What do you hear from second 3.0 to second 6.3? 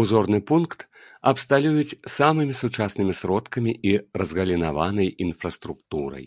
сродкамі і разгалінаванай інфраструктурай.